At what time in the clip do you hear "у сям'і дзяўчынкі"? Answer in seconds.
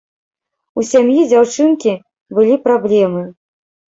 0.81-1.93